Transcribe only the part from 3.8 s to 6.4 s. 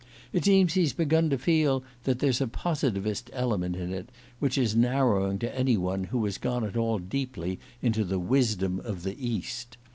it which is narrowing to any one who has